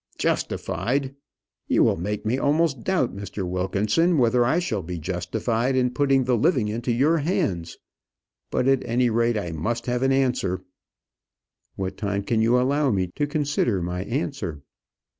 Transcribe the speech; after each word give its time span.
"Justified! 0.17 1.13
you 1.67 1.83
will 1.83 1.95
make 1.95 2.25
me 2.25 2.39
almost 2.39 2.83
doubt, 2.83 3.15
Mr. 3.15 3.47
Wilkinson, 3.47 4.17
whether 4.17 4.43
I 4.43 4.57
shall 4.57 4.81
be 4.81 4.97
justified 4.97 5.75
in 5.75 5.91
putting 5.93 6.23
the 6.23 6.35
living 6.35 6.69
into 6.69 6.91
your 6.91 7.19
hands; 7.19 7.77
but, 8.49 8.67
at 8.67 8.83
any 8.83 9.11
rate, 9.11 9.37
I 9.37 9.51
must 9.51 9.85
have 9.85 10.01
an 10.01 10.11
answer." 10.11 10.63
"What 11.75 11.97
time 11.97 12.23
can 12.23 12.41
you 12.41 12.59
allow 12.59 12.89
me 12.89 13.11
to 13.15 13.27
consider 13.27 13.79
my 13.83 14.03
answer?" 14.05 14.63